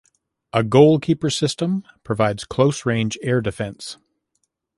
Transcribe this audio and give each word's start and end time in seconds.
A 0.51 0.63
Goalkeeper 0.63 1.29
system 1.29 1.83
provides 2.03 2.43
close-range 2.43 3.19
air 3.21 3.39
defence. 3.39 3.99